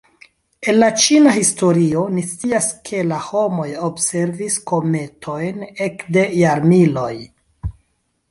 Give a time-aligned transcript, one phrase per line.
[0.71, 7.13] El la ĉina historio ni scias, ke la homoj observis kometojn ekde jarmiloj.